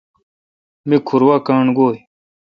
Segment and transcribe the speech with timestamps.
[0.87, 1.97] می کھور وا کاݨ گوی۔